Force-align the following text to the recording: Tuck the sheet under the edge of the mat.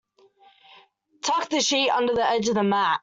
Tuck 1.21 1.49
the 1.49 1.59
sheet 1.61 1.91
under 1.91 2.15
the 2.15 2.27
edge 2.27 2.47
of 2.49 2.55
the 2.55 2.63
mat. 2.63 2.99